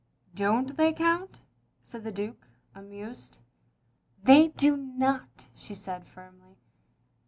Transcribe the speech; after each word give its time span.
"Don't 0.33 0.77
they 0.77 0.93
count?" 0.93 1.41
said 1.83 2.03
the 2.03 2.11
Duke, 2.11 2.47
amused. 2.73 3.37
"They 4.23 4.47
do 4.47 4.75
not," 4.75 5.45
she 5.53 5.75
said 5.75 6.07
firmly. 6.07 6.57